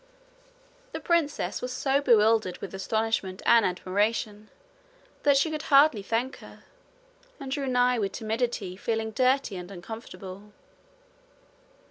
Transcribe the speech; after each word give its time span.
The 0.93 0.99
princess 0.99 1.61
was 1.61 1.71
so 1.71 2.01
bewildered 2.01 2.57
with 2.57 2.73
astonishment 2.73 3.43
and 3.45 3.63
admiration 3.63 4.49
that 5.21 5.37
she 5.37 5.51
could 5.51 5.61
hardly 5.69 6.01
thank 6.01 6.37
her, 6.39 6.63
and 7.39 7.51
drew 7.51 7.67
nigh 7.67 7.99
with 7.99 8.13
timidity, 8.13 8.75
feeling 8.75 9.11
dirty 9.11 9.57
and 9.57 9.69
uncomfortable. 9.69 10.53